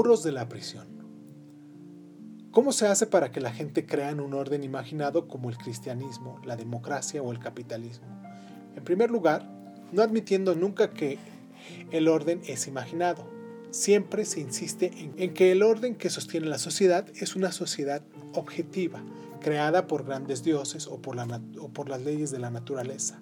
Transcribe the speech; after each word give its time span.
Muros 0.00 0.22
de 0.22 0.32
la 0.32 0.48
prisión. 0.48 0.86
¿Cómo 2.52 2.72
se 2.72 2.86
hace 2.86 3.06
para 3.06 3.32
que 3.32 3.42
la 3.42 3.52
gente 3.52 3.84
crea 3.84 4.08
en 4.08 4.20
un 4.20 4.32
orden 4.32 4.64
imaginado 4.64 5.28
como 5.28 5.50
el 5.50 5.58
cristianismo, 5.58 6.40
la 6.42 6.56
democracia 6.56 7.22
o 7.22 7.30
el 7.32 7.38
capitalismo? 7.38 8.06
En 8.74 8.82
primer 8.82 9.10
lugar, 9.10 9.46
no 9.92 10.00
admitiendo 10.00 10.54
nunca 10.54 10.94
que 10.94 11.18
el 11.90 12.08
orden 12.08 12.40
es 12.46 12.66
imaginado. 12.66 13.26
Siempre 13.72 14.24
se 14.24 14.40
insiste 14.40 14.90
en, 15.18 15.34
que 15.34 15.52
el 15.52 15.62
orden 15.62 15.94
que 15.94 16.08
sostiene 16.08 16.46
la 16.46 16.58
sociedad 16.58 17.06
es 17.16 17.36
una 17.36 17.52
sociedad 17.52 18.00
objetiva, 18.32 19.02
creada 19.42 19.86
por 19.86 20.06
grandes 20.06 20.42
dioses 20.42 20.86
o 20.86 21.02
por, 21.02 21.18
o 21.18 21.68
por 21.68 21.90
las 21.90 22.00
leyes 22.00 22.30
de 22.30 22.38
la 22.38 22.50
naturaleza. 22.50 23.20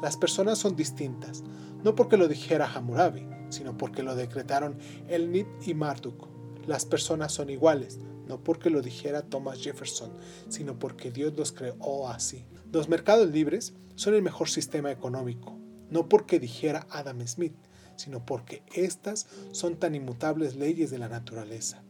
Las 0.00 0.16
personas 0.16 0.56
son 0.56 0.76
distintas, 0.76 1.44
no 1.84 1.94
porque 1.94 2.16
lo 2.16 2.26
dijera 2.26 2.72
Hammurabi, 2.72 3.35
sino 3.48 3.76
porque 3.76 4.02
lo 4.02 4.14
decretaron 4.14 4.78
Elnit 5.08 5.46
y 5.66 5.74
Marduk. 5.74 6.28
Las 6.66 6.84
personas 6.84 7.32
son 7.32 7.50
iguales, 7.50 7.98
no 8.26 8.42
porque 8.42 8.70
lo 8.70 8.82
dijera 8.82 9.22
Thomas 9.22 9.60
Jefferson, 9.62 10.12
sino 10.48 10.78
porque 10.78 11.10
Dios 11.10 11.34
los 11.36 11.52
creó 11.52 12.08
así. 12.08 12.44
Los 12.72 12.88
mercados 12.88 13.30
libres 13.30 13.74
son 13.94 14.14
el 14.14 14.22
mejor 14.22 14.48
sistema 14.48 14.90
económico, 14.90 15.58
no 15.90 16.08
porque 16.08 16.40
dijera 16.40 16.86
Adam 16.90 17.26
Smith, 17.26 17.54
sino 17.96 18.24
porque 18.26 18.62
estas 18.74 19.26
son 19.52 19.76
tan 19.76 19.94
inmutables 19.94 20.56
leyes 20.56 20.90
de 20.90 20.98
la 20.98 21.08
naturaleza. 21.08 21.82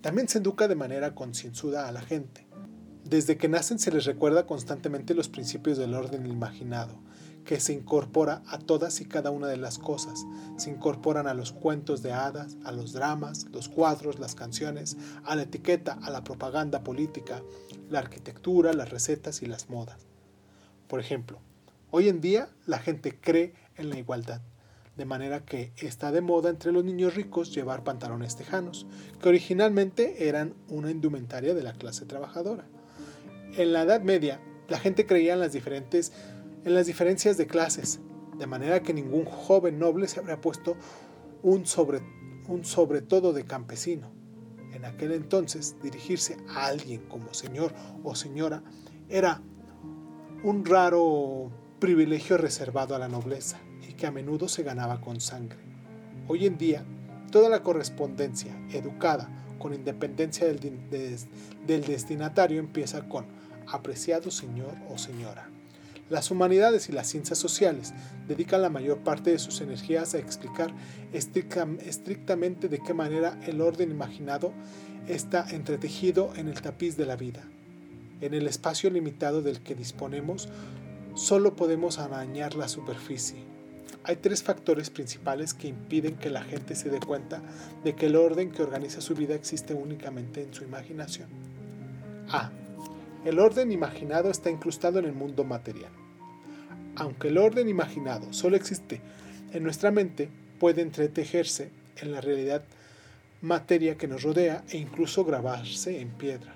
También 0.00 0.28
se 0.28 0.38
educa 0.38 0.68
de 0.68 0.74
manera 0.74 1.14
concienzuda 1.14 1.88
a 1.88 1.92
la 1.92 2.00
gente. 2.00 2.46
Desde 3.04 3.36
que 3.36 3.48
nacen 3.48 3.78
se 3.78 3.92
les 3.92 4.04
recuerda 4.04 4.46
constantemente 4.46 5.14
los 5.14 5.28
principios 5.28 5.78
del 5.78 5.94
orden 5.94 6.26
imaginado, 6.26 7.00
que 7.46 7.60
se 7.60 7.72
incorpora 7.72 8.42
a 8.48 8.58
todas 8.58 9.00
y 9.00 9.06
cada 9.06 9.30
una 9.30 9.46
de 9.46 9.56
las 9.56 9.78
cosas. 9.78 10.26
Se 10.56 10.68
incorporan 10.68 11.28
a 11.28 11.34
los 11.34 11.52
cuentos 11.52 12.02
de 12.02 12.12
hadas, 12.12 12.56
a 12.64 12.72
los 12.72 12.92
dramas, 12.92 13.46
los 13.52 13.68
cuadros, 13.68 14.18
las 14.18 14.34
canciones, 14.34 14.96
a 15.24 15.36
la 15.36 15.42
etiqueta, 15.42 15.98
a 16.02 16.10
la 16.10 16.24
propaganda 16.24 16.82
política, 16.82 17.42
la 17.88 18.00
arquitectura, 18.00 18.72
las 18.72 18.90
recetas 18.90 19.42
y 19.42 19.46
las 19.46 19.70
modas. 19.70 20.06
Por 20.88 21.00
ejemplo, 21.00 21.38
hoy 21.90 22.08
en 22.08 22.20
día 22.20 22.50
la 22.66 22.78
gente 22.78 23.18
cree 23.18 23.54
en 23.76 23.90
la 23.90 23.98
igualdad, 23.98 24.40
de 24.96 25.04
manera 25.04 25.44
que 25.44 25.72
está 25.76 26.10
de 26.10 26.22
moda 26.22 26.50
entre 26.50 26.72
los 26.72 26.84
niños 26.84 27.14
ricos 27.14 27.54
llevar 27.54 27.84
pantalones 27.84 28.34
tejanos, 28.34 28.86
que 29.22 29.28
originalmente 29.28 30.28
eran 30.28 30.54
una 30.68 30.90
indumentaria 30.90 31.54
de 31.54 31.62
la 31.62 31.74
clase 31.74 32.06
trabajadora. 32.06 32.66
En 33.56 33.72
la 33.72 33.82
Edad 33.82 34.02
Media, 34.02 34.40
la 34.68 34.80
gente 34.80 35.06
creía 35.06 35.34
en 35.34 35.40
las 35.40 35.52
diferentes 35.52 36.12
en 36.66 36.74
las 36.74 36.86
diferencias 36.86 37.36
de 37.36 37.46
clases, 37.46 38.00
de 38.36 38.46
manera 38.48 38.82
que 38.82 38.92
ningún 38.92 39.24
joven 39.24 39.78
noble 39.78 40.08
se 40.08 40.18
habría 40.18 40.40
puesto 40.40 40.76
un 41.44 41.64
sobre, 41.64 42.00
un 42.48 42.64
sobre 42.64 43.02
todo 43.02 43.32
de 43.32 43.44
campesino. 43.44 44.10
En 44.72 44.84
aquel 44.84 45.12
entonces, 45.12 45.76
dirigirse 45.80 46.36
a 46.48 46.66
alguien 46.66 47.02
como 47.02 47.32
señor 47.34 47.72
o 48.02 48.16
señora 48.16 48.64
era 49.08 49.40
un 50.42 50.64
raro 50.64 51.52
privilegio 51.78 52.36
reservado 52.36 52.96
a 52.96 52.98
la 52.98 53.08
nobleza 53.08 53.60
y 53.88 53.92
que 53.92 54.08
a 54.08 54.10
menudo 54.10 54.48
se 54.48 54.64
ganaba 54.64 55.00
con 55.00 55.20
sangre. 55.20 55.60
Hoy 56.26 56.46
en 56.46 56.58
día, 56.58 56.84
toda 57.30 57.48
la 57.48 57.62
correspondencia 57.62 58.60
educada 58.72 59.30
con 59.60 59.72
independencia 59.72 60.48
del, 60.48 60.80
del 61.64 61.84
destinatario 61.84 62.58
empieza 62.58 63.08
con 63.08 63.24
apreciado 63.68 64.32
señor 64.32 64.74
o 64.90 64.98
señora. 64.98 65.48
Las 66.08 66.30
humanidades 66.30 66.88
y 66.88 66.92
las 66.92 67.08
ciencias 67.08 67.38
sociales 67.38 67.92
dedican 68.28 68.62
la 68.62 68.70
mayor 68.70 68.98
parte 68.98 69.32
de 69.32 69.40
sus 69.40 69.60
energías 69.60 70.14
a 70.14 70.18
explicar 70.18 70.72
estrictamente 71.12 72.68
de 72.68 72.78
qué 72.78 72.94
manera 72.94 73.38
el 73.46 73.60
orden 73.60 73.90
imaginado 73.90 74.52
está 75.08 75.46
entretejido 75.50 76.32
en 76.36 76.48
el 76.48 76.60
tapiz 76.60 76.96
de 76.96 77.06
la 77.06 77.16
vida. 77.16 77.42
En 78.20 78.34
el 78.34 78.46
espacio 78.46 78.88
limitado 78.88 79.42
del 79.42 79.60
que 79.60 79.74
disponemos, 79.74 80.48
solo 81.14 81.56
podemos 81.56 81.98
arañar 81.98 82.54
la 82.54 82.68
superficie. 82.68 83.38
Hay 84.04 84.16
tres 84.16 84.44
factores 84.44 84.90
principales 84.90 85.54
que 85.54 85.66
impiden 85.68 86.16
que 86.16 86.30
la 86.30 86.42
gente 86.42 86.76
se 86.76 86.88
dé 86.88 87.00
cuenta 87.00 87.42
de 87.82 87.96
que 87.96 88.06
el 88.06 88.14
orden 88.14 88.52
que 88.52 88.62
organiza 88.62 89.00
su 89.00 89.14
vida 89.14 89.34
existe 89.34 89.74
únicamente 89.74 90.42
en 90.42 90.54
su 90.54 90.62
imaginación. 90.62 91.28
A. 92.28 92.50
El 93.26 93.40
orden 93.40 93.72
imaginado 93.72 94.30
está 94.30 94.50
incrustado 94.50 95.00
en 95.00 95.04
el 95.04 95.12
mundo 95.12 95.42
material. 95.42 95.90
Aunque 96.94 97.26
el 97.26 97.38
orden 97.38 97.68
imaginado 97.68 98.32
solo 98.32 98.54
existe 98.54 99.00
en 99.52 99.64
nuestra 99.64 99.90
mente, 99.90 100.28
puede 100.60 100.82
entretejerse 100.82 101.70
en 101.96 102.12
la 102.12 102.20
realidad 102.20 102.62
materia 103.42 103.98
que 103.98 104.06
nos 104.06 104.22
rodea 104.22 104.62
e 104.70 104.78
incluso 104.78 105.24
grabarse 105.24 106.00
en 106.00 106.10
piedra. 106.10 106.54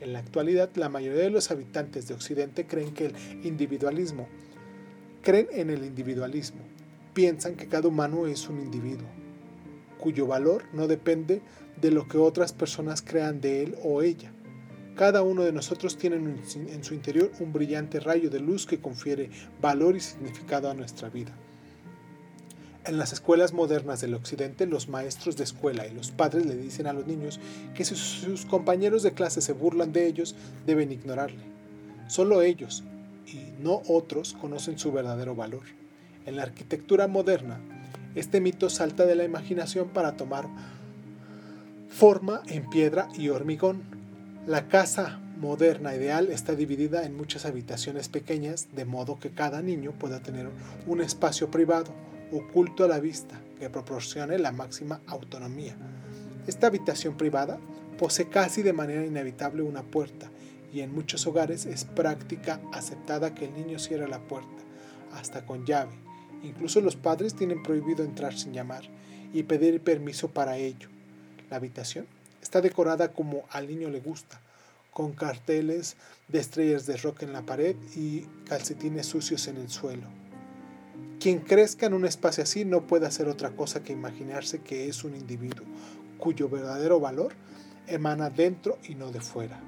En 0.00 0.12
la 0.12 0.20
actualidad, 0.20 0.70
la 0.76 0.88
mayoría 0.88 1.22
de 1.24 1.30
los 1.30 1.50
habitantes 1.50 2.06
de 2.06 2.14
Occidente 2.14 2.68
creen 2.68 2.94
que 2.94 3.06
el 3.06 3.16
individualismo, 3.42 4.28
creen 5.22 5.48
en 5.50 5.70
el 5.70 5.84
individualismo, 5.84 6.60
piensan 7.14 7.56
que 7.56 7.66
cada 7.66 7.88
humano 7.88 8.28
es 8.28 8.48
un 8.48 8.60
individuo, 8.60 9.08
cuyo 9.98 10.28
valor 10.28 10.62
no 10.72 10.86
depende 10.86 11.42
de 11.80 11.90
lo 11.90 12.06
que 12.06 12.18
otras 12.18 12.52
personas 12.52 13.02
crean 13.02 13.40
de 13.40 13.64
él 13.64 13.76
o 13.82 14.02
ella. 14.02 14.30
Cada 14.96 15.22
uno 15.22 15.42
de 15.42 15.52
nosotros 15.52 15.96
tiene 15.96 16.16
en 16.16 16.84
su 16.84 16.94
interior 16.94 17.32
un 17.40 17.52
brillante 17.52 17.98
rayo 17.98 18.28
de 18.30 18.40
luz 18.40 18.66
que 18.66 18.80
confiere 18.80 19.30
valor 19.60 19.96
y 19.96 20.00
significado 20.00 20.70
a 20.70 20.74
nuestra 20.74 21.08
vida. 21.08 21.32
En 22.84 22.98
las 22.98 23.12
escuelas 23.12 23.52
modernas 23.52 24.00
del 24.00 24.14
occidente, 24.14 24.66
los 24.66 24.88
maestros 24.88 25.36
de 25.36 25.44
escuela 25.44 25.86
y 25.86 25.94
los 25.94 26.10
padres 26.10 26.46
le 26.46 26.56
dicen 26.56 26.88
a 26.88 26.92
los 26.92 27.06
niños 27.06 27.38
que 27.74 27.84
si 27.84 27.94
sus 27.94 28.44
compañeros 28.44 29.04
de 29.04 29.12
clase 29.12 29.40
se 29.40 29.52
burlan 29.52 29.92
de 29.92 30.08
ellos, 30.08 30.34
deben 30.66 30.90
ignorarle. 30.90 31.44
Solo 32.08 32.42
ellos, 32.42 32.82
y 33.24 33.62
no 33.62 33.82
otros, 33.86 34.34
conocen 34.34 34.80
su 34.80 34.90
verdadero 34.90 35.36
valor. 35.36 35.62
En 36.26 36.34
la 36.34 36.42
arquitectura 36.42 37.06
moderna, 37.06 37.60
este 38.16 38.40
mito 38.40 38.68
salta 38.68 39.06
de 39.06 39.14
la 39.14 39.24
imaginación 39.24 39.88
para 39.90 40.16
tomar 40.16 40.48
forma 41.88 42.42
en 42.48 42.68
piedra 42.68 43.08
y 43.16 43.28
hormigón. 43.28 44.01
La 44.46 44.66
casa 44.66 45.20
moderna 45.38 45.94
ideal 45.94 46.32
está 46.32 46.56
dividida 46.56 47.04
en 47.04 47.16
muchas 47.16 47.46
habitaciones 47.46 48.08
pequeñas, 48.08 48.66
de 48.74 48.84
modo 48.84 49.20
que 49.20 49.30
cada 49.30 49.62
niño 49.62 49.92
pueda 49.92 50.20
tener 50.20 50.48
un 50.88 51.00
espacio 51.00 51.48
privado, 51.48 51.92
oculto 52.32 52.82
a 52.82 52.88
la 52.88 52.98
vista, 52.98 53.40
que 53.60 53.70
proporcione 53.70 54.40
la 54.40 54.50
máxima 54.50 55.00
autonomía. 55.06 55.76
Esta 56.48 56.66
habitación 56.66 57.16
privada 57.16 57.60
posee 58.00 58.30
casi 58.30 58.62
de 58.62 58.72
manera 58.72 59.06
inevitable 59.06 59.62
una 59.62 59.84
puerta, 59.84 60.28
y 60.74 60.80
en 60.80 60.92
muchos 60.92 61.24
hogares 61.28 61.64
es 61.64 61.84
práctica 61.84 62.60
aceptada 62.72 63.36
que 63.36 63.44
el 63.44 63.54
niño 63.54 63.78
cierre 63.78 64.08
la 64.08 64.18
puerta, 64.18 64.48
hasta 65.12 65.46
con 65.46 65.64
llave. 65.66 65.92
Incluso 66.42 66.80
los 66.80 66.96
padres 66.96 67.36
tienen 67.36 67.62
prohibido 67.62 68.02
entrar 68.02 68.36
sin 68.36 68.52
llamar 68.52 68.82
y 69.32 69.44
pedir 69.44 69.80
permiso 69.82 70.30
para 70.30 70.56
ello. 70.56 70.88
La 71.48 71.58
habitación 71.58 72.06
Está 72.52 72.60
decorada 72.60 73.14
como 73.14 73.44
al 73.48 73.66
niño 73.66 73.88
le 73.88 74.00
gusta, 74.00 74.38
con 74.90 75.12
carteles 75.12 75.96
de 76.28 76.38
estrellas 76.38 76.84
de 76.84 76.98
rock 76.98 77.22
en 77.22 77.32
la 77.32 77.46
pared 77.46 77.74
y 77.96 78.26
calcetines 78.46 79.06
sucios 79.06 79.48
en 79.48 79.56
el 79.56 79.70
suelo. 79.70 80.06
Quien 81.18 81.38
crezca 81.38 81.86
en 81.86 81.94
un 81.94 82.04
espacio 82.04 82.44
así 82.44 82.66
no 82.66 82.86
puede 82.86 83.06
hacer 83.06 83.26
otra 83.26 83.56
cosa 83.56 83.82
que 83.82 83.94
imaginarse 83.94 84.60
que 84.60 84.86
es 84.86 85.02
un 85.02 85.16
individuo 85.16 85.64
cuyo 86.18 86.50
verdadero 86.50 87.00
valor 87.00 87.32
emana 87.86 88.28
dentro 88.28 88.76
y 88.86 88.96
no 88.96 89.10
de 89.12 89.22
fuera. 89.22 89.58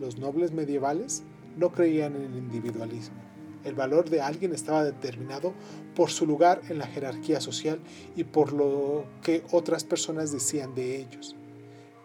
Los 0.00 0.18
nobles 0.18 0.50
medievales 0.50 1.22
no 1.56 1.70
creían 1.70 2.16
en 2.16 2.22
el 2.22 2.36
individualismo. 2.36 3.18
El 3.62 3.76
valor 3.76 4.10
de 4.10 4.22
alguien 4.22 4.52
estaba 4.52 4.82
determinado 4.82 5.54
por 5.94 6.10
su 6.10 6.26
lugar 6.26 6.62
en 6.68 6.78
la 6.78 6.88
jerarquía 6.88 7.40
social 7.40 7.78
y 8.16 8.24
por 8.24 8.52
lo 8.52 9.04
que 9.22 9.44
otras 9.52 9.84
personas 9.84 10.32
decían 10.32 10.74
de 10.74 10.96
ellos. 10.96 11.36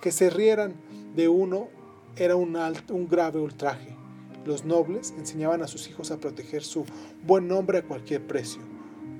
Que 0.03 0.11
se 0.11 0.29
rieran 0.29 0.73
de 1.15 1.29
uno 1.29 1.69
era 2.17 2.35
un, 2.35 2.57
un 2.89 3.07
grave 3.07 3.39
ultraje. 3.39 3.95
Los 4.45 4.65
nobles 4.65 5.13
enseñaban 5.17 5.61
a 5.61 5.67
sus 5.67 5.87
hijos 5.87 6.11
a 6.11 6.17
proteger 6.17 6.61
su 6.61 6.83
buen 7.25 7.47
nombre 7.47 7.77
a 7.77 7.83
cualquier 7.83 8.27
precio. 8.27 8.61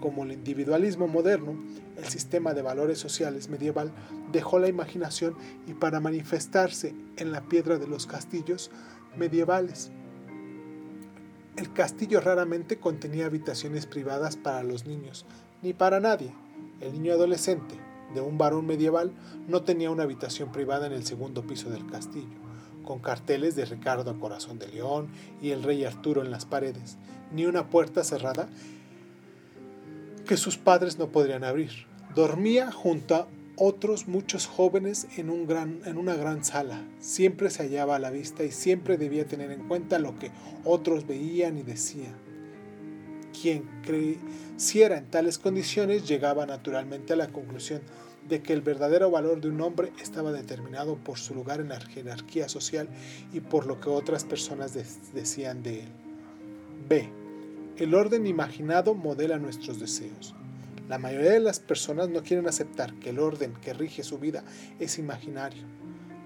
Como 0.01 0.25
el 0.25 0.33
individualismo 0.33 1.07
moderno, 1.07 1.55
el 1.95 2.03
sistema 2.03 2.53
de 2.53 2.63
valores 2.63 2.99
sociales 2.99 3.47
medieval 3.47 3.93
dejó 4.33 4.59
la 4.59 4.67
imaginación 4.67 5.37
y 5.67 5.73
para 5.73 6.01
manifestarse 6.01 6.93
en 7.15 7.31
la 7.31 7.43
piedra 7.43 7.79
de 7.79 7.87
los 7.87 8.05
castillos 8.05 8.69
medievales. 9.15 9.89
El 11.55 11.71
castillo 11.71 12.19
raramente 12.19 12.77
contenía 12.77 13.27
habitaciones 13.27 13.85
privadas 13.85 14.35
para 14.35 14.63
los 14.63 14.85
niños, 14.85 15.25
ni 15.61 15.71
para 15.71 16.01
nadie. 16.01 16.33
El 16.81 16.91
niño 16.91 17.13
adolescente, 17.13 17.75
de 18.13 18.21
un 18.21 18.37
varón 18.37 18.65
medieval 18.65 19.11
no 19.47 19.63
tenía 19.63 19.91
una 19.91 20.03
habitación 20.03 20.51
privada 20.51 20.87
en 20.87 20.93
el 20.93 21.05
segundo 21.05 21.45
piso 21.45 21.69
del 21.69 21.85
castillo, 21.85 22.37
con 22.83 22.99
carteles 22.99 23.55
de 23.55 23.65
Ricardo 23.65 24.11
a 24.11 24.19
Corazón 24.19 24.59
de 24.59 24.67
León 24.67 25.07
y 25.41 25.51
el 25.51 25.63
rey 25.63 25.83
Arturo 25.85 26.21
en 26.21 26.31
las 26.31 26.45
paredes, 26.45 26.97
ni 27.31 27.45
una 27.45 27.69
puerta 27.69 28.03
cerrada 28.03 28.49
que 30.25 30.37
sus 30.37 30.57
padres 30.57 30.97
no 30.97 31.09
podrían 31.09 31.43
abrir. 31.43 31.71
Dormía 32.15 32.71
junto 32.71 33.27
otros 33.55 34.07
muchos 34.07 34.47
jóvenes 34.47 35.07
en, 35.17 35.29
un 35.29 35.45
gran, 35.45 35.81
en 35.85 35.97
una 35.97 36.15
gran 36.15 36.43
sala. 36.43 36.83
Siempre 36.99 37.49
se 37.49 37.63
hallaba 37.63 37.95
a 37.95 37.99
la 37.99 38.09
vista 38.09 38.43
y 38.43 38.51
siempre 38.51 38.97
debía 38.97 39.25
tener 39.25 39.51
en 39.51 39.67
cuenta 39.67 39.99
lo 39.99 40.17
que 40.17 40.31
otros 40.63 41.05
veían 41.07 41.57
y 41.57 41.63
decían. 41.63 42.15
Quien 43.39 43.67
creciera 43.83 44.97
en 44.97 45.09
tales 45.09 45.37
condiciones 45.37 46.07
llegaba 46.07 46.45
naturalmente 46.45 47.13
a 47.13 47.17
la 47.17 47.27
conclusión 47.27 47.81
de 48.29 48.41
que 48.41 48.53
el 48.53 48.61
verdadero 48.61 49.11
valor 49.11 49.41
de 49.41 49.49
un 49.49 49.61
hombre 49.61 49.91
estaba 50.01 50.31
determinado 50.31 50.95
por 50.95 51.17
su 51.17 51.35
lugar 51.35 51.59
en 51.59 51.69
la 51.69 51.79
jerarquía 51.79 52.49
social 52.49 52.87
y 53.33 53.39
por 53.41 53.65
lo 53.65 53.79
que 53.79 53.89
otras 53.89 54.23
personas 54.23 54.73
decían 55.13 55.63
de 55.63 55.81
él. 55.81 55.89
B. 56.87 57.09
El 57.77 57.95
orden 57.95 58.27
imaginado 58.27 58.93
modela 58.93 59.39
nuestros 59.39 59.79
deseos. 59.79 60.35
La 60.89 60.99
mayoría 60.99 61.31
de 61.31 61.39
las 61.39 61.59
personas 61.59 62.09
no 62.09 62.23
quieren 62.23 62.47
aceptar 62.47 62.93
que 62.95 63.09
el 63.09 63.19
orden 63.19 63.53
que 63.61 63.73
rige 63.73 64.03
su 64.03 64.19
vida 64.19 64.43
es 64.79 64.99
imaginario, 64.99 65.63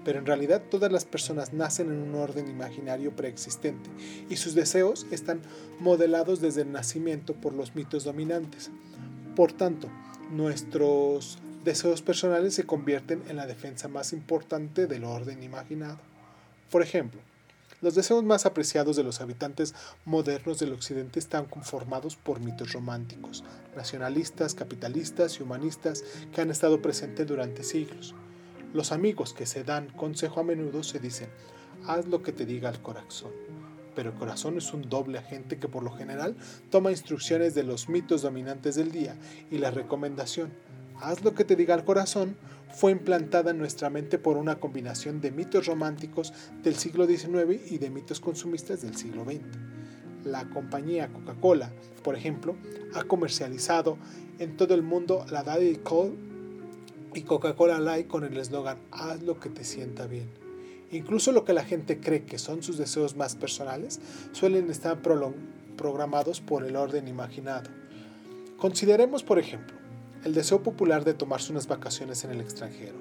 pero 0.04 0.18
en 0.18 0.26
realidad 0.26 0.62
todas 0.68 0.90
las 0.90 1.04
personas 1.04 1.52
nacen 1.52 1.88
en 1.88 2.02
un 2.02 2.14
orden 2.14 2.48
imaginario 2.48 3.14
preexistente 3.14 3.88
y 4.28 4.36
sus 4.36 4.54
deseos 4.54 5.06
están 5.10 5.40
modelados 5.80 6.40
desde 6.40 6.62
el 6.62 6.72
nacimiento 6.72 7.34
por 7.34 7.54
los 7.54 7.74
mitos 7.74 8.04
dominantes. 8.04 8.70
Por 9.36 9.52
tanto, 9.52 9.88
nuestros 10.30 11.38
deseos 11.64 12.02
personales 12.02 12.54
se 12.54 12.64
convierten 12.64 13.22
en 13.28 13.36
la 13.36 13.46
defensa 13.46 13.88
más 13.88 14.12
importante 14.12 14.86
del 14.86 15.04
orden 15.04 15.42
imaginado. 15.42 15.98
Por 16.70 16.82
ejemplo, 16.82 17.20
los 17.80 17.94
deseos 17.94 18.24
más 18.24 18.44
apreciados 18.44 18.96
de 18.96 19.04
los 19.04 19.20
habitantes 19.20 19.74
modernos 20.04 20.58
del 20.58 20.72
Occidente 20.72 21.20
están 21.20 21.44
conformados 21.44 22.16
por 22.16 22.40
mitos 22.40 22.72
románticos, 22.72 23.44
nacionalistas, 23.76 24.54
capitalistas 24.54 25.38
y 25.38 25.44
humanistas 25.44 26.02
que 26.32 26.40
han 26.40 26.50
estado 26.50 26.82
presentes 26.82 27.26
durante 27.26 27.62
siglos. 27.62 28.14
Los 28.74 28.90
amigos 28.90 29.32
que 29.32 29.46
se 29.46 29.62
dan 29.62 29.88
consejo 29.90 30.40
a 30.40 30.44
menudo 30.44 30.82
se 30.82 30.98
dicen, 30.98 31.28
haz 31.86 32.06
lo 32.06 32.22
que 32.22 32.32
te 32.32 32.46
diga 32.46 32.68
el 32.68 32.80
corazón. 32.80 33.30
Pero 33.94 34.10
el 34.10 34.16
corazón 34.16 34.58
es 34.58 34.72
un 34.72 34.88
doble 34.88 35.18
agente 35.18 35.58
que 35.58 35.68
por 35.68 35.82
lo 35.82 35.92
general 35.92 36.36
toma 36.70 36.90
instrucciones 36.90 37.54
de 37.54 37.62
los 37.62 37.88
mitos 37.88 38.22
dominantes 38.22 38.74
del 38.74 38.90
día 38.92 39.16
y 39.50 39.58
la 39.58 39.70
recomendación, 39.70 40.52
haz 41.00 41.24
lo 41.24 41.34
que 41.34 41.44
te 41.44 41.56
diga 41.56 41.74
el 41.74 41.84
corazón, 41.84 42.36
fue 42.72 42.92
implantada 42.92 43.50
en 43.50 43.58
nuestra 43.58 43.90
mente 43.90 44.18
por 44.18 44.36
una 44.36 44.60
combinación 44.60 45.20
de 45.20 45.30
mitos 45.30 45.66
románticos 45.66 46.32
del 46.62 46.76
siglo 46.76 47.06
XIX 47.06 47.72
y 47.72 47.78
de 47.78 47.90
mitos 47.90 48.20
consumistas 48.20 48.82
del 48.82 48.96
siglo 48.96 49.24
XX. 49.24 49.40
La 50.24 50.48
compañía 50.50 51.08
Coca-Cola, 51.08 51.72
por 52.02 52.14
ejemplo, 52.14 52.56
ha 52.94 53.04
comercializado 53.04 53.96
en 54.38 54.56
todo 54.56 54.74
el 54.74 54.82
mundo 54.82 55.24
la 55.30 55.42
Daddy 55.42 55.76
Coke 55.76 56.16
y 57.14 57.22
Coca-Cola 57.22 57.78
Light 57.78 58.06
con 58.06 58.24
el 58.24 58.36
eslogan 58.36 58.78
Haz 58.90 59.22
lo 59.22 59.40
que 59.40 59.48
te 59.48 59.64
sienta 59.64 60.06
bien. 60.06 60.28
Incluso 60.90 61.32
lo 61.32 61.44
que 61.44 61.52
la 61.52 61.64
gente 61.64 61.98
cree 62.00 62.24
que 62.24 62.38
son 62.38 62.62
sus 62.62 62.78
deseos 62.78 63.16
más 63.16 63.36
personales 63.36 64.00
suelen 64.32 64.70
estar 64.70 65.00
programados 65.02 66.40
por 66.40 66.64
el 66.64 66.76
orden 66.76 67.08
imaginado. 67.08 67.70
Consideremos, 68.58 69.22
por 69.22 69.38
ejemplo, 69.38 69.77
el 70.24 70.34
deseo 70.34 70.62
popular 70.62 71.04
de 71.04 71.14
tomarse 71.14 71.52
unas 71.52 71.66
vacaciones 71.66 72.24
en 72.24 72.30
el 72.30 72.40
extranjero. 72.40 72.96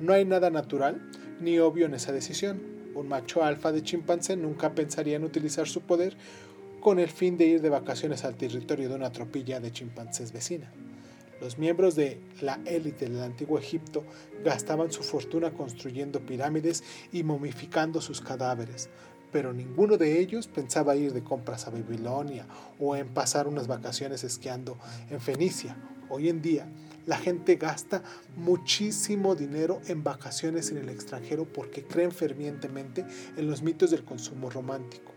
No 0.00 0.12
hay 0.12 0.24
nada 0.24 0.50
natural 0.50 1.00
ni 1.40 1.58
obvio 1.58 1.86
en 1.86 1.94
esa 1.94 2.12
decisión. 2.12 2.60
Un 2.94 3.08
macho 3.08 3.42
alfa 3.42 3.72
de 3.72 3.82
chimpancé 3.82 4.36
nunca 4.36 4.74
pensaría 4.74 5.16
en 5.16 5.24
utilizar 5.24 5.66
su 5.66 5.82
poder 5.82 6.16
con 6.80 6.98
el 6.98 7.08
fin 7.08 7.36
de 7.36 7.46
ir 7.46 7.62
de 7.62 7.70
vacaciones 7.70 8.24
al 8.24 8.36
territorio 8.36 8.88
de 8.88 8.94
una 8.94 9.10
tropilla 9.10 9.60
de 9.60 9.72
chimpancés 9.72 10.32
vecina. 10.32 10.70
Los 11.40 11.58
miembros 11.58 11.94
de 11.94 12.20
la 12.40 12.60
élite 12.64 13.08
del 13.08 13.22
antiguo 13.22 13.58
Egipto 13.58 14.04
gastaban 14.44 14.92
su 14.92 15.02
fortuna 15.02 15.52
construyendo 15.52 16.20
pirámides 16.20 16.84
y 17.12 17.22
momificando 17.22 18.00
sus 18.00 18.20
cadáveres, 18.20 18.88
pero 19.32 19.52
ninguno 19.52 19.96
de 19.96 20.20
ellos 20.20 20.46
pensaba 20.46 20.96
ir 20.96 21.12
de 21.12 21.24
compras 21.24 21.66
a 21.66 21.70
Babilonia 21.70 22.46
o 22.78 22.94
en 22.96 23.08
pasar 23.08 23.48
unas 23.48 23.66
vacaciones 23.66 24.22
esquiando 24.22 24.78
en 25.10 25.20
Fenicia 25.20 25.76
Hoy 26.08 26.28
en 26.28 26.42
día 26.42 26.68
la 27.06 27.18
gente 27.18 27.56
gasta 27.56 28.02
muchísimo 28.36 29.34
dinero 29.34 29.80
en 29.88 30.02
vacaciones 30.02 30.70
en 30.70 30.78
el 30.78 30.88
extranjero 30.88 31.44
porque 31.44 31.82
creen 31.82 32.12
fervientemente 32.12 33.04
en 33.36 33.46
los 33.46 33.62
mitos 33.62 33.90
del 33.90 34.04
consumo 34.04 34.50
romántico. 34.50 35.12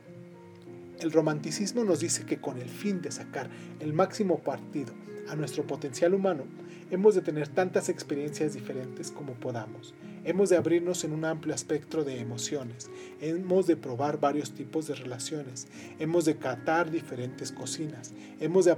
El 1.00 1.12
romanticismo 1.12 1.84
nos 1.84 2.00
dice 2.00 2.26
que 2.26 2.42
con 2.42 2.60
el 2.60 2.70
fin 2.70 3.02
de 3.02 3.12
sacar 3.12 3.50
el 3.80 3.94
máximo 3.94 4.40
partido 4.40 4.94
a 5.30 5.36
nuestro 5.36 5.66
potencial 5.68 6.14
humano, 6.14 6.44
hemos 6.90 7.16
de 7.16 7.22
tener 7.22 7.48
tantas 7.48 7.90
experiencias 7.90 8.54
diferentes 8.54 9.12
como 9.12 9.34
podamos. 9.34 9.94
Hemos 10.28 10.50
de 10.50 10.58
abrirnos 10.58 11.06
en 11.06 11.14
un 11.14 11.24
amplio 11.24 11.56
espectro 11.56 12.04
de 12.04 12.20
emociones. 12.20 12.90
Hemos 13.22 13.66
de 13.66 13.78
probar 13.78 14.20
varios 14.20 14.52
tipos 14.52 14.86
de 14.86 14.94
relaciones. 14.94 15.70
Hemos 16.00 16.26
de 16.26 16.36
catar 16.36 16.92
diferentes 16.92 17.54
cocinas. 17.54 18.12
Hemos 18.42 18.66
de, 18.66 18.76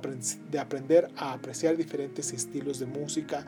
de 0.51 0.59
aprender 0.59 1.09
a 1.15 1.33
apreciar 1.33 1.75
diferentes 1.75 2.33
estilos 2.33 2.77
de 2.77 2.85
música. 2.85 3.47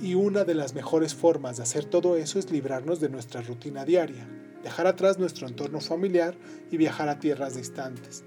Y 0.00 0.14
una 0.14 0.44
de 0.44 0.54
las 0.54 0.74
mejores 0.74 1.16
formas 1.16 1.56
de 1.56 1.64
hacer 1.64 1.86
todo 1.86 2.16
eso 2.16 2.38
es 2.38 2.52
librarnos 2.52 3.00
de 3.00 3.08
nuestra 3.08 3.40
rutina 3.42 3.84
diaria, 3.84 4.28
dejar 4.62 4.86
atrás 4.86 5.18
nuestro 5.18 5.48
entorno 5.48 5.80
familiar 5.80 6.36
y 6.70 6.76
viajar 6.76 7.08
a 7.08 7.18
tierras 7.18 7.56
distantes 7.56 8.22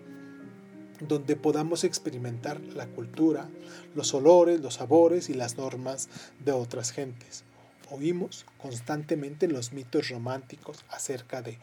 donde 0.99 1.35
podamos 1.35 1.83
experimentar 1.83 2.59
la 2.59 2.87
cultura, 2.87 3.47
los 3.93 4.15
olores, 4.15 4.61
los 4.61 4.73
sabores 4.73 5.29
y 5.29 5.35
las 5.35 5.55
normas 5.55 6.09
de 6.43 6.53
otras 6.53 6.91
gentes. 6.91 7.43
Oímos 7.91 8.45
constantemente 8.57 9.47
los 9.47 9.73
mitos 9.73 10.09
románticos 10.09 10.85
acerca 10.89 11.41
de 11.41 11.57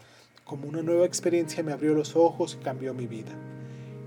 cómo 0.44 0.68
una 0.68 0.82
nueva 0.82 1.06
experiencia 1.06 1.62
me 1.62 1.72
abrió 1.72 1.94
los 1.94 2.16
ojos 2.16 2.58
y 2.58 2.64
cambió 2.64 2.94
mi 2.94 3.06
vida. 3.06 3.32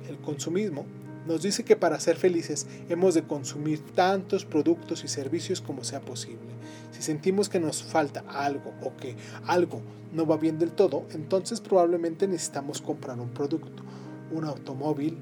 El 0.07 0.17
consumismo 0.17 0.85
nos 1.27 1.41
dice 1.41 1.63
que 1.63 1.75
para 1.75 1.99
ser 1.99 2.15
felices 2.15 2.67
hemos 2.89 3.13
de 3.13 3.23
consumir 3.23 3.79
tantos 3.93 4.45
productos 4.45 5.03
y 5.03 5.07
servicios 5.07 5.61
como 5.61 5.83
sea 5.83 6.01
posible. 6.01 6.47
Si 6.91 7.01
sentimos 7.01 7.49
que 7.49 7.59
nos 7.59 7.83
falta 7.83 8.23
algo 8.29 8.73
o 8.81 8.95
que 8.95 9.15
algo 9.45 9.81
no 10.13 10.25
va 10.25 10.37
bien 10.37 10.57
del 10.57 10.71
todo, 10.71 11.05
entonces 11.11 11.59
probablemente 11.59 12.27
necesitamos 12.27 12.81
comprar 12.81 13.19
un 13.19 13.29
producto 13.29 13.83
un 14.31 14.43
automóvil, 14.45 15.17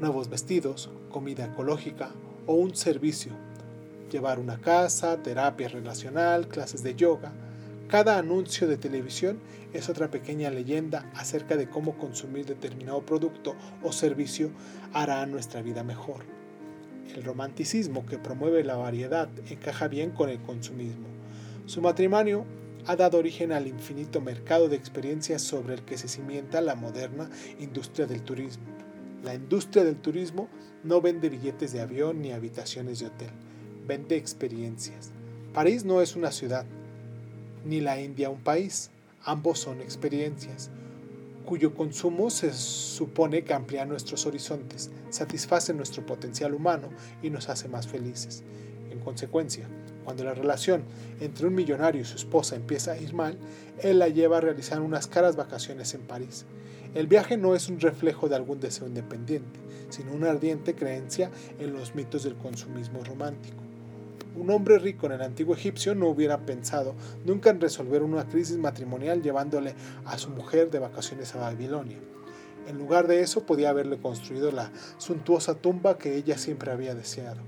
nuevos 0.00 0.28
vestidos, 0.28 0.90
comida 1.10 1.46
ecológica 1.46 2.10
o 2.46 2.54
un 2.54 2.74
servicio. 2.76 3.32
Llevar 4.10 4.38
una 4.38 4.60
casa, 4.60 5.22
terapia 5.22 5.68
relacional, 5.68 6.48
clases 6.48 6.82
de 6.82 6.94
yoga. 6.94 7.32
Cada 7.88 8.18
anuncio 8.18 8.66
de 8.66 8.76
televisión 8.76 9.38
es 9.72 9.88
otra 9.88 10.10
pequeña 10.10 10.50
leyenda 10.50 11.10
acerca 11.14 11.56
de 11.56 11.68
cómo 11.68 11.96
consumir 11.98 12.46
determinado 12.46 13.04
producto 13.04 13.54
o 13.82 13.92
servicio 13.92 14.50
hará 14.92 15.24
nuestra 15.26 15.62
vida 15.62 15.82
mejor. 15.82 16.24
El 17.14 17.24
romanticismo 17.24 18.06
que 18.06 18.18
promueve 18.18 18.64
la 18.64 18.76
variedad 18.76 19.28
encaja 19.48 19.88
bien 19.88 20.10
con 20.10 20.28
el 20.28 20.40
consumismo. 20.40 21.06
Su 21.66 21.80
matrimonio 21.80 22.44
ha 22.86 22.96
dado 22.96 23.18
origen 23.18 23.52
al 23.52 23.66
infinito 23.66 24.20
mercado 24.20 24.68
de 24.68 24.76
experiencias 24.76 25.42
sobre 25.42 25.74
el 25.74 25.82
que 25.82 25.98
se 25.98 26.08
cimienta 26.08 26.60
la 26.60 26.76
moderna 26.76 27.28
industria 27.58 28.06
del 28.06 28.22
turismo. 28.22 28.66
La 29.24 29.34
industria 29.34 29.82
del 29.82 29.96
turismo 29.96 30.48
no 30.84 31.00
vende 31.00 31.28
billetes 31.28 31.72
de 31.72 31.80
avión 31.80 32.20
ni 32.20 32.32
habitaciones 32.32 33.00
de 33.00 33.06
hotel, 33.06 33.30
vende 33.86 34.16
experiencias. 34.16 35.10
París 35.52 35.84
no 35.84 36.02
es 36.02 36.16
una 36.16 36.32
ciudad, 36.32 36.66
ni 37.64 37.80
la 37.80 38.00
India 38.00 38.30
un 38.30 38.40
país, 38.40 38.90
ambos 39.24 39.58
son 39.58 39.80
experiencias, 39.80 40.70
cuyo 41.44 41.74
consumo 41.74 42.28
se 42.28 42.52
supone 42.52 43.44
que 43.44 43.54
amplía 43.54 43.86
nuestros 43.86 44.26
horizontes, 44.26 44.90
satisface 45.10 45.72
nuestro 45.72 46.04
potencial 46.04 46.54
humano 46.54 46.88
y 47.22 47.30
nos 47.30 47.48
hace 47.48 47.68
más 47.68 47.86
felices. 47.86 48.42
En 48.90 48.98
consecuencia, 49.00 49.66
cuando 50.04 50.24
la 50.24 50.34
relación 50.34 50.82
entre 51.20 51.46
un 51.46 51.54
millonario 51.54 52.02
y 52.02 52.04
su 52.04 52.16
esposa 52.16 52.56
empieza 52.56 52.92
a 52.92 52.98
ir 52.98 53.14
mal, 53.14 53.38
él 53.82 53.98
la 53.98 54.08
lleva 54.08 54.38
a 54.38 54.40
realizar 54.40 54.80
unas 54.80 55.06
caras 55.06 55.36
vacaciones 55.36 55.94
en 55.94 56.02
París. 56.02 56.44
El 56.94 57.06
viaje 57.06 57.36
no 57.36 57.54
es 57.54 57.68
un 57.68 57.80
reflejo 57.80 58.28
de 58.28 58.36
algún 58.36 58.60
deseo 58.60 58.86
independiente, 58.86 59.60
sino 59.90 60.12
una 60.12 60.30
ardiente 60.30 60.74
creencia 60.74 61.30
en 61.58 61.72
los 61.72 61.94
mitos 61.94 62.24
del 62.24 62.36
consumismo 62.36 63.04
romántico. 63.04 63.65
Un 64.36 64.50
hombre 64.50 64.78
rico 64.78 65.06
en 65.06 65.12
el 65.12 65.22
antiguo 65.22 65.54
egipcio 65.54 65.94
no 65.94 66.08
hubiera 66.08 66.44
pensado 66.44 66.94
nunca 67.24 67.48
en 67.48 67.60
resolver 67.60 68.02
una 68.02 68.28
crisis 68.28 68.58
matrimonial 68.58 69.22
llevándole 69.22 69.74
a 70.04 70.18
su 70.18 70.28
mujer 70.28 70.70
de 70.70 70.78
vacaciones 70.78 71.34
a 71.34 71.38
Babilonia. 71.38 71.96
En 72.68 72.76
lugar 72.76 73.06
de 73.06 73.20
eso 73.20 73.46
podía 73.46 73.70
haberle 73.70 73.98
construido 73.98 74.52
la 74.52 74.70
suntuosa 74.98 75.54
tumba 75.54 75.96
que 75.96 76.16
ella 76.16 76.36
siempre 76.36 76.70
había 76.70 76.94
deseado. 76.94 77.40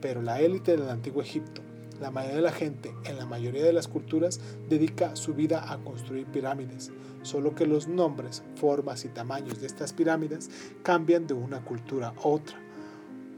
Pero 0.00 0.22
la 0.22 0.40
élite 0.40 0.76
del 0.76 0.88
antiguo 0.88 1.20
Egipto, 1.20 1.62
la 2.00 2.12
mayoría 2.12 2.36
de 2.36 2.42
la 2.42 2.52
gente 2.52 2.94
en 3.04 3.16
la 3.16 3.26
mayoría 3.26 3.64
de 3.64 3.72
las 3.72 3.88
culturas 3.88 4.40
dedica 4.68 5.16
su 5.16 5.34
vida 5.34 5.72
a 5.72 5.78
construir 5.78 6.26
pirámides, 6.26 6.92
solo 7.22 7.56
que 7.56 7.66
los 7.66 7.88
nombres, 7.88 8.44
formas 8.54 9.04
y 9.04 9.08
tamaños 9.08 9.60
de 9.60 9.66
estas 9.66 9.92
pirámides 9.92 10.48
cambian 10.84 11.26
de 11.26 11.34
una 11.34 11.64
cultura 11.64 12.14
a 12.16 12.28
otra. 12.28 12.56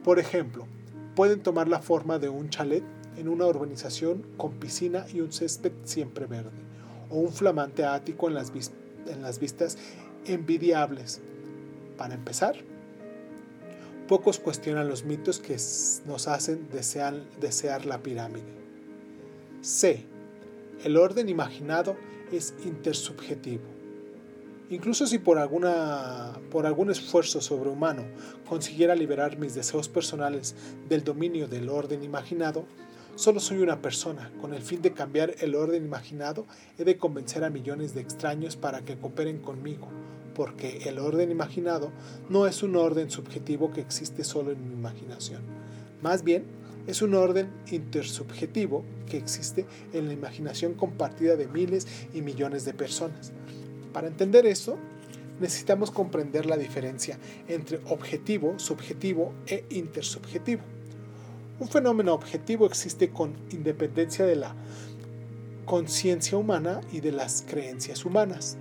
Por 0.05 0.19
ejemplo, 0.19 0.67
pueden 1.15 1.43
tomar 1.43 1.69
la 1.69 1.81
forma 1.81 2.19
de 2.19 2.29
un 2.29 2.51
chalet 2.51 2.85
en 3.17 3.29
una 3.29 3.47
urbanización 3.47 4.25
con 4.37 4.53
piscina 4.53 5.07
y 5.13 5.21
un 5.21 5.33
césped 5.33 5.73
siempre 5.85 6.27
verde, 6.27 6.51
o 7.11 7.19
un 7.19 7.33
flamante 7.33 7.85
ático 7.85 8.29
en 8.29 8.35
las, 8.35 8.53
en 9.07 9.23
las 9.23 9.39
vistas 9.39 9.77
envidiables. 10.27 11.21
Para 11.99 12.15
empezar, 12.15 12.57
pocos 14.09 14.39
cuestionan 14.39 14.89
los 14.89 15.05
mitos 15.05 15.39
que 15.39 15.57
nos 16.07 16.29
hacen 16.29 16.69
desear, 16.73 17.15
desear 17.41 17.85
la 17.87 18.03
pirámide. 18.03 18.63
C. 19.61 20.05
El 20.85 20.97
orden 20.97 21.29
imaginado 21.29 21.97
es 22.33 22.55
intersubjetivo. 22.65 23.82
Incluso 24.73 25.07
si 25.07 25.19
por, 25.19 25.37
algún 25.39 26.91
esfuerzo 26.91 27.43
sobrehumano 27.43 28.05
consiguiera 28.49 28.95
liberar 28.95 29.37
mis 29.37 29.55
deseos 29.55 29.91
personales 29.91 30.55
del 30.89 31.05
dominio 31.05 31.47
del 31.47 31.69
orden 31.69 32.03
imaginado, 32.03 32.65
solo 33.15 33.39
soy 33.39 33.59
una 33.59 33.83
persona. 33.83 34.33
Con 34.41 34.55
el 34.55 34.63
fin 34.63 34.81
de 34.81 34.95
cambiar 34.95 35.35
el 35.41 35.57
orden 35.57 35.85
imaginado, 35.85 36.47
he 36.79 36.85
de 36.85 36.97
convencer 36.97 37.45
a 37.45 37.51
millones 37.51 37.93
de 37.93 38.01
extraños 38.01 38.57
para 38.57 38.81
que 38.81 38.97
cooperen 38.97 39.41
conmigo, 39.41 39.89
porque 40.35 40.89
el 40.89 40.99
orden 40.99 41.31
imaginado 41.31 41.93
no 42.31 42.47
es 42.47 42.63
un 42.63 42.75
orden 42.77 43.11
subjetivo 43.11 43.73
que 43.73 43.83
existe 43.83 44.25
solo 44.25 44.53
en 44.53 44.67
mi 44.67 44.73
imaginación. 44.73 45.43
Más 46.01 46.25
bien, 46.25 46.45
es 46.87 47.03
un 47.03 47.15
orden 47.15 47.51
intersubjetivo 47.71 48.85
que 49.07 49.19
existe 49.19 49.67
en 49.93 50.07
la 50.07 50.15
imaginación 50.15 50.73
compartida 50.73 51.37
de 51.37 51.47
miles 51.47 51.87
y 52.15 52.23
millones 52.23 52.65
de 52.65 52.73
personas. 52.73 53.33
Para 53.93 54.09
entender 54.09 54.47
eso, 54.47 54.79
necesitamos 55.41 55.91
comprender 55.91 56.47
la 56.47 56.57
diferencia 56.57 57.19
entre 57.49 57.81
objetivo, 57.89 58.59
subjetivo 58.59 59.33
e 59.47 59.65
intersubjetivo. 59.71 60.63
Un 61.61 61.69
fenómeno 61.69 62.15
objetivo 62.15 62.67
existe 62.67 63.11
con 63.11 63.35
independencia 63.51 64.25
de 64.25 64.37
la 64.37 64.55
conciencia 65.65 66.37
humana 66.39 66.81
y 66.93 67.01
de 67.01 67.13
las 67.13 67.45
creencias 67.47 68.05
humanas. 68.05 68.57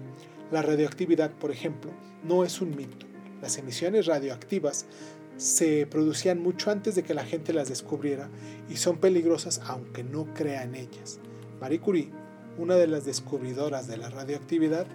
La 0.52 0.62
radioactividad, 0.62 1.32
por 1.32 1.52
ejemplo, 1.52 1.92
no 2.24 2.44
es 2.44 2.62
un 2.62 2.76
mito. 2.76 3.06
Las 3.42 3.58
emisiones 3.58 4.06
radioactivas 4.06 4.86
se 5.38 5.88
producían 5.88 6.40
mucho 6.40 6.70
antes 6.70 6.94
de 6.94 7.04
que 7.04 7.16
la 7.16 7.26
gente 7.26 7.54
las 7.54 7.70
descubriera 7.70 8.30
y 8.70 8.76
son 8.76 8.98
peligrosas 8.98 9.62
aunque 9.66 10.04
no 10.04 10.26
crea 10.36 10.64
en 10.64 10.76
ellas. 10.76 11.20
Marie 11.60 11.80
Curie, 11.80 12.10
una 12.58 12.76
de 12.76 12.88
las 12.88 13.06
descubridoras 13.06 13.88
de 13.88 13.98
la 13.98 14.10
radioactividad, 14.10 14.86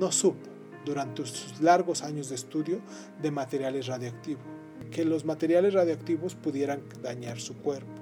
no 0.00 0.10
supo, 0.10 0.48
durante 0.84 1.26
sus 1.26 1.60
largos 1.60 2.02
años 2.02 2.30
de 2.30 2.34
estudio 2.34 2.80
de 3.20 3.30
materiales 3.30 3.86
radioactivos, 3.86 4.42
que 4.90 5.04
los 5.04 5.26
materiales 5.26 5.74
radioactivos 5.74 6.34
pudieran 6.34 6.82
dañar 7.02 7.38
su 7.38 7.58
cuerpo. 7.58 7.92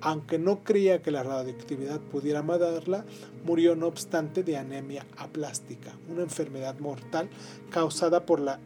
Aunque 0.00 0.38
no 0.38 0.64
creía 0.64 1.02
que 1.02 1.10
la 1.10 1.22
radioactividad 1.22 2.00
pudiera 2.00 2.42
matarla, 2.42 3.04
murió 3.44 3.76
no 3.76 3.86
obstante 3.86 4.42
de 4.42 4.56
anemia 4.56 5.04
aplástica, 5.18 5.92
una 6.08 6.22
enfermedad 6.22 6.78
mortal 6.78 7.28
causada 7.68 8.24
por 8.24 8.40
la 8.40 8.58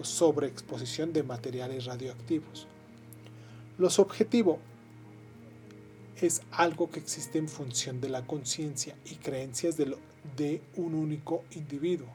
sobreexposición 0.00 1.12
de 1.12 1.22
materiales 1.22 1.84
radioactivos. 1.84 2.66
Los 3.76 3.98
objetivos 3.98 4.56
es 6.20 6.42
algo 6.50 6.90
que 6.90 7.00
existe 7.00 7.38
en 7.38 7.48
función 7.48 8.00
de 8.00 8.08
la 8.08 8.26
conciencia 8.26 8.96
y 9.04 9.16
creencias 9.16 9.76
de, 9.76 10.60
un 10.76 10.94
único 10.94 11.44
individuo, 11.52 12.08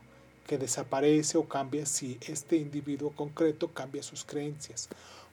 que 0.47 0.57
desaparece 0.57 1.37
o 1.37 1.47
cambia 1.47 1.85
si 1.85 2.17
este 2.27 2.57
individuo 2.57 3.11
concreto 3.11 3.73
cambia 3.73 4.03
sus 4.03 4.23
creencias. 4.23 4.89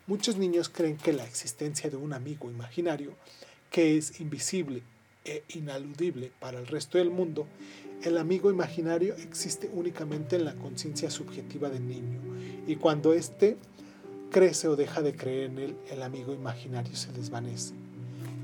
Muchos 0.06 0.36
niños 0.36 0.68
creen 0.68 0.96
que 0.96 1.12
la 1.12 1.24
existencia 1.24 1.90
de 1.90 1.96
un 1.96 2.12
amigo 2.12 2.50
imaginario, 2.50 3.14
que 3.70 3.96
es 3.96 4.20
invisible 4.20 4.82
e 5.24 5.44
inaludible 5.48 6.32
para 6.40 6.58
el 6.58 6.66
resto 6.66 6.98
del 6.98 7.10
mundo, 7.10 7.46
el 8.02 8.18
amigo 8.18 8.50
imaginario 8.50 9.14
existe 9.16 9.70
únicamente 9.72 10.36
en 10.36 10.44
la 10.44 10.54
conciencia 10.54 11.10
subjetiva 11.10 11.68
del 11.68 11.86
niño, 11.86 12.20
y 12.66 12.76
cuando 12.76 13.12
éste 13.12 13.56
crece 14.30 14.68
o 14.68 14.76
deja 14.76 15.02
de 15.02 15.14
creer 15.14 15.50
en 15.50 15.58
él, 15.58 15.76
el 15.90 16.02
amigo 16.02 16.32
imaginario 16.32 16.94
se 16.96 17.12
desvanece. 17.12 17.79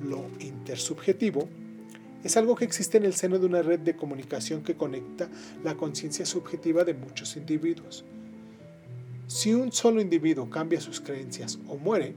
Lo 0.08 0.24
intersubjetivo 0.40 1.48
es 2.22 2.36
algo 2.36 2.54
que 2.54 2.64
existe 2.64 2.98
en 2.98 3.04
el 3.04 3.14
seno 3.14 3.38
de 3.38 3.46
una 3.46 3.62
red 3.62 3.80
de 3.80 3.96
comunicación 3.96 4.62
que 4.62 4.76
conecta 4.76 5.28
la 5.64 5.76
conciencia 5.76 6.26
subjetiva 6.26 6.84
de 6.84 6.94
muchos 6.94 7.36
individuos. 7.36 8.04
Si 9.26 9.52
un 9.52 9.72
solo 9.72 10.00
individuo 10.00 10.48
cambia 10.48 10.80
sus 10.80 11.00
creencias 11.00 11.58
o 11.68 11.76
muere, 11.76 12.14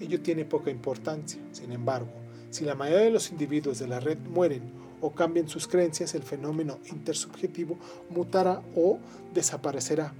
ello 0.00 0.20
tiene 0.20 0.44
poca 0.44 0.70
importancia. 0.70 1.40
Sin 1.52 1.72
embargo, 1.72 2.08
si 2.50 2.64
la 2.64 2.74
mayoría 2.74 3.04
de 3.04 3.10
los 3.10 3.30
individuos 3.30 3.78
de 3.78 3.88
la 3.88 4.00
red 4.00 4.18
mueren 4.18 4.62
o 5.00 5.12
cambian 5.12 5.48
sus 5.48 5.68
creencias, 5.68 6.14
el 6.14 6.24
fenómeno 6.24 6.78
intersubjetivo 6.90 7.78
mutará 8.10 8.62
o 8.74 8.98
desaparecerá. 9.32 10.12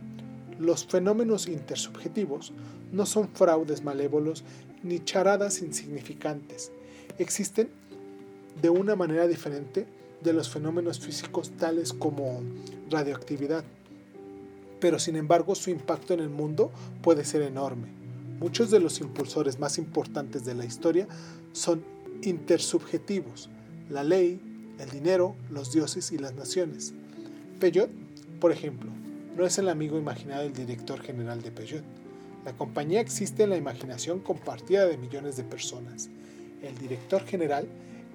Los 0.61 0.87
fenómenos 0.87 1.49
intersubjetivos 1.49 2.53
no 2.93 3.07
son 3.07 3.29
fraudes 3.29 3.83
malévolos 3.83 4.45
ni 4.83 5.01
charadas 5.01 5.63
insignificantes. 5.63 6.73
Existen 7.19 7.69
de 8.61 8.71
una 8.71 8.97
manera 8.97 9.27
diferente 9.27 9.87
de 10.23 10.33
los 10.33 10.49
fenómenos 10.49 11.01
físicos 11.01 11.51
tales 11.51 11.93
como 11.93 12.43
radioactividad. 12.91 13.65
Pero 14.81 14.99
sin 14.99 15.17
embargo 15.17 15.55
su 15.55 15.71
impacto 15.71 16.15
en 16.15 16.21
el 16.21 16.29
mundo 16.29 16.71
puede 17.03 17.25
ser 17.25 17.43
enorme. 17.43 17.89
Muchos 18.41 18.71
de 18.71 18.81
los 18.81 19.01
impulsores 19.01 19.59
más 19.59 19.79
importantes 19.79 20.45
de 20.45 20.55
la 20.55 20.65
historia 20.65 21.09
son 21.53 21.83
intersubjetivos, 22.23 23.49
la 23.91 24.05
ley, 24.05 24.41
el 24.79 24.91
dinero, 24.91 25.35
los 25.51 25.73
dioses 25.73 26.13
y 26.13 26.19
las 26.19 26.35
naciones. 26.35 26.95
Peugeot, 27.59 27.91
por 28.41 28.53
ejemplo, 28.53 28.91
no 29.37 29.45
es 29.45 29.59
el 29.59 29.69
amigo 29.69 29.99
imaginado 29.99 30.45
del 30.45 30.53
director 30.53 31.01
general 31.01 31.43
de 31.43 31.51
Peugeot. 31.51 31.85
La 32.45 32.53
compañía 32.53 33.01
existe 33.01 33.43
en 33.43 33.51
la 33.51 33.57
imaginación 33.57 34.21
compartida 34.21 34.87
de 34.87 34.97
millones 34.97 35.37
de 35.37 35.45
personas. 35.45 36.09
El 36.62 36.77
director 36.79 37.25
general 37.25 37.67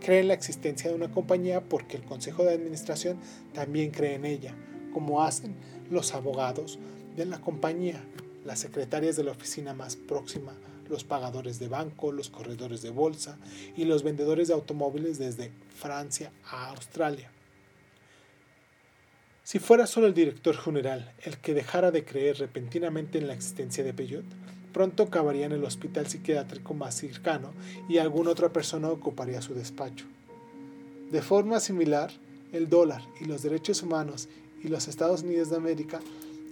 cree 0.02 0.20
en 0.20 0.28
la 0.28 0.34
existencia 0.34 0.90
de 0.90 0.96
una 0.96 1.12
compañía 1.12 1.62
porque 1.62 1.98
el 1.98 2.04
Consejo 2.04 2.44
de 2.44 2.54
Administración 2.54 3.18
también 3.54 3.92
cree 3.92 4.16
en 4.16 4.26
ella, 4.26 4.54
como 4.94 5.24
hacen 5.24 5.56
los 5.90 6.14
abogados 6.14 6.80
de 7.16 7.26
la 7.26 7.40
compañía, 7.40 8.04
las 8.46 8.60
secretarias 8.60 9.16
de 9.16 9.24
la 9.24 9.32
oficina 9.32 9.74
más 9.74 9.96
próxima, 9.96 10.54
los 10.90 11.04
pagadores 11.04 11.60
de 11.60 11.70
banco, 11.70 12.12
los 12.12 12.30
corredores 12.30 12.82
de 12.82 12.90
bolsa 12.90 13.38
y 13.78 13.86
los 13.86 14.04
vendedores 14.04 14.50
de 14.50 14.54
automóviles 14.54 15.18
desde 15.18 15.52
Francia 15.76 16.32
a 16.46 16.70
Australia. 16.70 17.32
Si 19.44 19.60
fuera 19.60 19.88
solo 19.88 20.08
el 20.08 20.14
director 20.14 20.56
general 20.58 21.14
el 21.24 21.38
que 21.38 21.54
dejara 21.54 21.92
de 21.92 22.06
creer 22.06 22.38
repentinamente 22.38 23.18
en 23.18 23.28
la 23.28 23.34
existencia 23.34 23.84
de 23.84 23.94
Peugeot, 23.94 24.26
pronto 24.74 25.04
acabaría 25.04 25.46
en 25.46 25.52
el 25.54 25.64
hospital 25.64 26.08
psiquiátrico 26.08 26.74
más 26.74 26.96
cercano 26.96 27.54
y 27.88 28.00
alguna 28.00 28.32
otra 28.32 28.52
persona 28.52 28.90
ocuparía 28.90 29.42
su 29.42 29.54
despacho. 29.54 30.06
De 31.12 31.22
forma 31.22 31.60
similar, 31.60 32.12
el 32.52 32.70
dólar 32.70 33.02
y 33.22 33.26
los 33.26 33.44
derechos 33.44 33.84
humanos 33.84 34.28
y 34.64 34.68
los 34.68 34.88
Estados 34.88 35.24
Unidos 35.24 35.50
de 35.50 35.58
América 35.58 36.00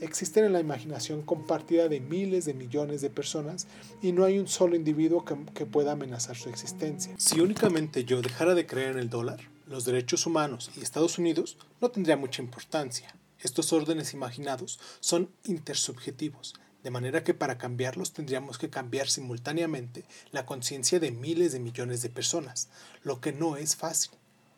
existen 0.02 0.46
en 0.46 0.54
la 0.54 0.60
imaginación 0.60 1.22
compartida 1.22 1.88
de 1.88 2.00
miles 2.00 2.46
de 2.46 2.54
millones 2.54 3.02
de 3.02 3.10
personas 3.10 3.68
y 4.02 4.12
no 4.12 4.26
hay 4.26 4.40
un 4.40 4.48
solo 4.48 4.76
individuo 4.76 5.24
que, 5.24 5.66
pueda 5.66 5.94
amenazar 5.94 6.36
su 6.36 6.50
existencia. 6.50 7.14
Si 7.18 7.40
únicamente 7.40 8.04
yo 8.04 8.22
dejara 8.22 8.56
de 8.56 8.66
creer 8.66 8.92
en 8.92 9.00
el 9.00 9.10
dólar, 9.10 9.40
los 9.68 9.86
derechos 9.86 10.26
humanos 10.26 10.72
y 10.76 10.82
Estados 10.82 11.18
Unidos 11.18 11.58
no 11.80 11.90
tendría 11.90 12.18
mucha 12.18 12.42
importancia. 12.42 13.16
Estos 13.40 13.72
órdenes 13.74 14.14
imaginados 14.14 14.80
son 15.00 15.30
intersubjetivos, 15.46 16.56
de 16.84 16.92
manera 16.92 17.24
que 17.24 17.34
para 17.34 17.58
cambiarlos 17.58 18.14
tendríamos 18.14 18.58
que 18.58 18.70
cambiar 18.70 19.08
simultáneamente 19.08 20.04
la 20.32 20.46
conciencia 20.46 21.00
de 21.00 21.12
miles 21.12 21.52
de 21.52 21.60
millones 21.60 22.02
de 22.02 22.10
personas, 22.10 22.70
lo 23.04 23.22
que 23.22 23.32
no 23.32 23.58
es 23.58 23.76
fácil. 23.76 24.12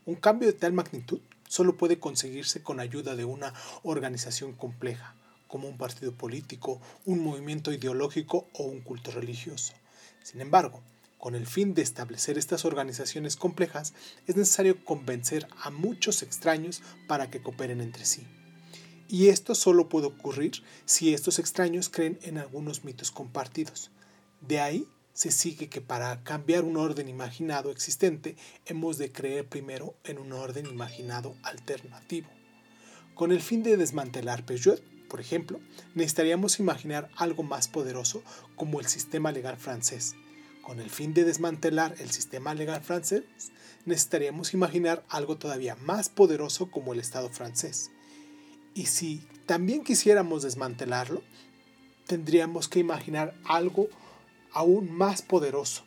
Un 0.06 0.16
cambio 0.16 0.48
de 0.48 0.54
tal 0.54 0.74
magnitud 0.74 1.20
solo 1.48 1.78
puede 1.78 2.00
conseguirse 2.00 2.64
con 2.64 2.80
ayuda 2.80 3.16
de 3.16 3.26
una 3.26 3.54
organización 3.84 4.54
compleja, 4.54 5.16
como 5.48 5.68
un 5.68 5.78
partido 5.78 6.14
político, 6.14 6.82
un 7.06 7.20
movimiento 7.24 7.72
ideológico 7.72 8.48
o 8.54 8.64
un 8.64 8.82
culto 8.82 9.12
religioso. 9.12 9.74
Sin 10.24 10.42
embargo, 10.42 10.82
con 11.20 11.36
el 11.36 11.48
fin 11.48 11.74
de 11.74 11.82
establecer 11.82 12.38
estas 12.38 12.66
organizaciones 12.66 13.38
complejas, 13.38 13.94
es 14.28 14.36
necesario 14.36 14.84
convencer 14.84 15.48
a 15.62 15.70
muchos 15.70 16.22
extraños 16.22 16.82
para 17.08 17.30
que 17.30 17.42
cooperen 17.42 17.80
entre 17.80 18.04
sí. 18.04 18.28
Y 19.08 19.28
esto 19.28 19.56
solo 19.56 19.90
puede 19.90 20.08
ocurrir 20.08 20.64
si 20.86 21.14
estos 21.14 21.40
extraños 21.40 21.90
creen 21.90 22.20
en 22.24 22.38
algunos 22.38 22.84
mitos 22.84 23.12
compartidos. 23.12 23.92
De 24.42 24.60
ahí 24.60 24.88
se 25.14 25.32
sigue 25.32 25.70
que 25.70 25.82
para 25.82 26.24
cambiar 26.24 26.64
un 26.64 26.78
orden 26.78 27.08
imaginado 27.08 27.72
existente 27.72 28.36
hemos 28.66 28.98
de 28.98 29.12
creer 29.12 29.48
primero 29.48 29.96
en 30.04 30.18
un 30.18 30.34
orden 30.34 30.66
imaginado 30.66 31.36
alternativo. 31.44 32.30
Con 33.14 33.32
el 33.32 33.42
fin 33.42 33.62
de 33.62 33.78
desmantelar 33.78 34.44
Peugeot, 34.44 34.82
por 35.08 35.20
ejemplo, 35.20 35.60
necesitaríamos 35.94 36.60
imaginar 36.60 37.12
algo 37.16 37.44
más 37.44 37.68
poderoso 37.68 38.24
como 38.56 38.80
el 38.80 38.88
sistema 38.88 39.32
legal 39.32 39.58
francés, 39.58 40.16
Con 40.64 40.80
el 40.80 40.90
fin 40.90 41.14
de 41.14 41.26
desmantelar 41.26 41.94
el 42.00 42.10
sistema 42.10 42.56
legal 42.56 42.82
francés, 42.82 43.24
necesitaríamos 43.86 44.54
imaginar 44.54 45.04
algo 45.10 45.38
todavía 45.38 45.76
más 45.76 46.10
poderoso 46.10 46.72
como 46.72 46.94
el 46.94 47.00
Estado 47.00 47.30
francés. 47.30 47.92
Y 48.74 48.88
si 48.88 49.28
también 49.46 49.84
quisiéramos 49.84 50.44
desmantelarlo, 50.44 51.22
tendríamos 52.08 52.68
que 52.68 52.80
imaginar 52.80 53.36
algo 53.46 53.88
aún 54.52 54.92
más 54.92 55.22
poderoso. 55.22 55.84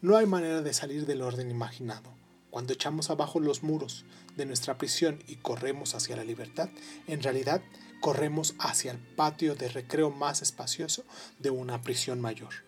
No 0.00 0.16
hay 0.16 0.26
manera 0.26 0.62
de 0.62 0.74
salir 0.74 1.06
del 1.06 1.22
orden 1.22 1.50
imaginado. 1.50 2.10
Cuando 2.50 2.72
echamos 2.72 3.10
abajo 3.10 3.40
los 3.40 3.62
muros 3.62 4.04
de 4.36 4.46
nuestra 4.46 4.78
prisión 4.78 5.18
y 5.26 5.36
corremos 5.36 5.94
hacia 5.94 6.16
la 6.16 6.24
libertad, 6.24 6.70
en 7.06 7.22
realidad 7.22 7.62
corremos 8.00 8.54
hacia 8.58 8.92
el 8.92 8.98
patio 8.98 9.54
de 9.54 9.68
recreo 9.68 10.10
más 10.10 10.42
espacioso 10.42 11.04
de 11.38 11.50
una 11.50 11.82
prisión 11.82 12.20
mayor. 12.20 12.65